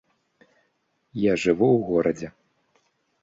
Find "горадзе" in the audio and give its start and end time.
1.91-2.27